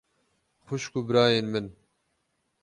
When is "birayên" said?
1.07-1.47